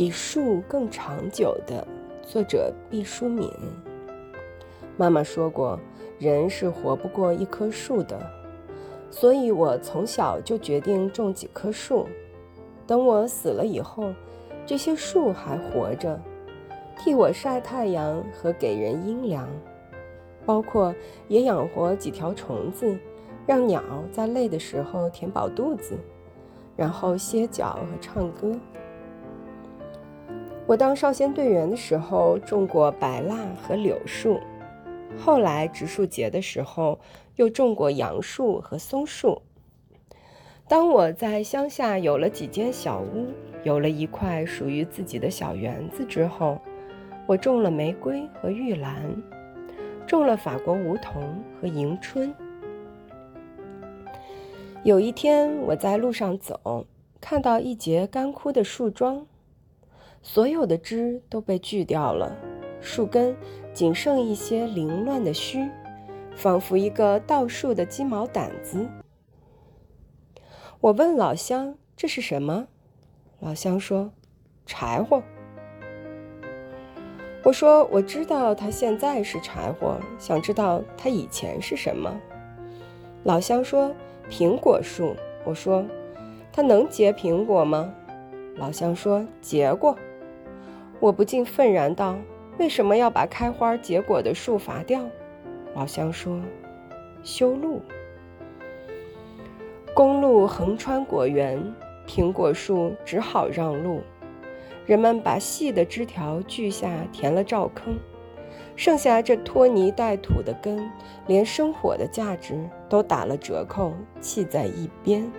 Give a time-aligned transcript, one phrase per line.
[0.00, 1.86] 比树更长久的，
[2.22, 3.52] 作者毕淑敏。
[4.96, 5.78] 妈妈说过，
[6.18, 8.18] 人是活不过一棵树的，
[9.10, 12.08] 所以我从小就决定种几棵树。
[12.86, 14.10] 等我死了以后，
[14.64, 16.18] 这些树还活着，
[16.96, 19.46] 替我晒太阳和给人阴凉，
[20.46, 20.94] 包括
[21.28, 22.98] 也养活几条虫子，
[23.46, 25.92] 让鸟在累的时候填饱肚子，
[26.74, 28.56] 然后歇脚和唱歌。
[30.70, 34.38] 我当少先队员的时候，种过白蜡和柳树；
[35.18, 36.96] 后来植树节的时候，
[37.34, 39.42] 又种过杨树和松树。
[40.68, 43.26] 当我在乡下有了几间小屋，
[43.64, 46.56] 有了一块属于自己的小园子之后，
[47.26, 49.20] 我种了玫瑰和玉兰，
[50.06, 51.20] 种了法国梧桐
[51.60, 52.32] 和迎春。
[54.84, 56.86] 有一天，我在路上走，
[57.20, 59.26] 看到一截干枯的树桩。
[60.22, 62.36] 所有的枝都被锯掉了，
[62.80, 63.36] 树根
[63.72, 65.68] 仅剩一些凌乱的须，
[66.36, 68.86] 仿佛一个倒竖的鸡毛掸子。
[70.80, 72.68] 我问老乡：“这是什么？”
[73.40, 74.12] 老乡说
[74.66, 75.22] ：“柴火。”
[77.42, 82.14] 我说：“我知道它现在是柴火，想知道它以前是什么。”
[83.24, 83.94] 老乡说
[84.30, 85.84] ：“苹果树。”我说
[86.52, 87.92] ：“它能结苹果吗？”
[88.56, 89.96] 老乡说：“结过。”
[91.00, 92.16] 我不禁愤然道
[92.58, 95.00] ：“为什么要把开花结果的树伐掉？”
[95.74, 96.38] 老乡说
[97.24, 97.80] ：“修路。
[99.94, 101.74] 公路横穿果园，
[102.06, 104.02] 苹果树只好让路。
[104.84, 107.98] 人们把细的枝条锯下，填了沼坑，
[108.76, 110.90] 剩下这拖泥带土的根，
[111.26, 115.30] 连生火的价值都打了折扣，弃在一边。”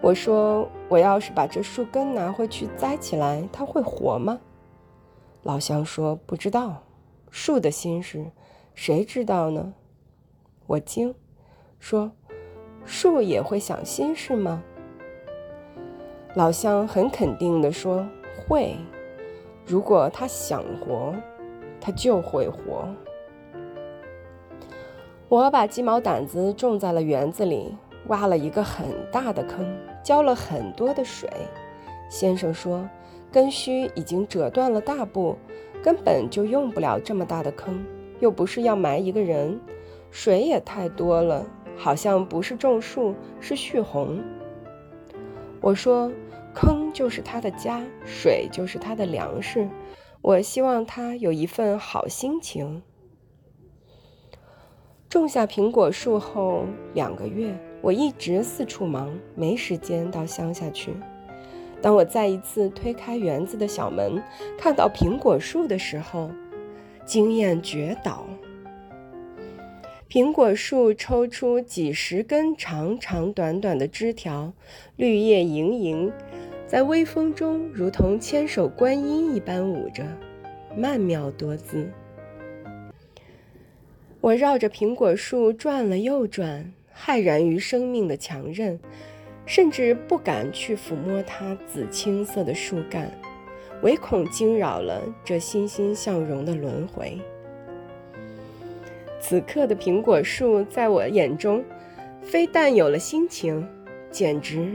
[0.00, 4.38] 我说：“我要是把这树根拿回去栽起来，它会活吗？”
[5.42, 6.84] 老乡说：“不知道，
[7.30, 8.30] 树的心事，
[8.74, 9.74] 谁知道呢？”
[10.68, 11.14] 我惊，
[11.80, 12.12] 说
[12.86, 14.62] ：“树也会想心事吗？”
[16.34, 18.06] 老乡很肯定地说
[18.46, 18.76] ：“会，
[19.66, 21.12] 如果他想活，
[21.80, 22.88] 他就会活。”
[25.28, 27.74] 我把鸡毛掸子种在了园子里。
[28.08, 29.64] 挖了一个很大的坑，
[30.02, 31.30] 浇了很多的水。
[32.10, 32.88] 先生说，
[33.30, 35.36] 根须已经折断了大部，
[35.82, 37.84] 根本就用不了这么大的坑，
[38.20, 39.60] 又不是要埋一个人，
[40.10, 41.46] 水也太多了，
[41.76, 44.22] 好像不是种树，是蓄洪。
[45.60, 46.10] 我说，
[46.54, 49.68] 坑就是他的家，水就是他的粮食，
[50.22, 52.82] 我希望他有一份好心情。
[55.10, 56.64] 种下苹果树后
[56.94, 57.54] 两个月。
[57.80, 60.92] 我一直四处忙，没时间到乡下去。
[61.80, 64.22] 当我再一次推开园子的小门，
[64.58, 66.30] 看到苹果树的时候，
[67.04, 68.26] 惊艳绝倒。
[70.10, 74.52] 苹果树抽出几十根长长短短的枝条，
[74.96, 76.10] 绿叶盈盈，
[76.66, 80.02] 在微风中如同千手观音一般舞着，
[80.74, 81.88] 曼妙多姿。
[84.20, 86.72] 我绕着苹果树转了又转。
[86.98, 88.78] 骇然于生命的强韧，
[89.46, 93.10] 甚至不敢去抚摸它紫青色的树干，
[93.82, 97.18] 唯恐惊扰了这欣欣向荣的轮回。
[99.20, 101.64] 此刻的苹果树，在我眼中，
[102.22, 103.66] 非但有了心情，
[104.10, 104.68] 简直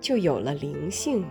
[0.00, 1.24] 就有了灵性。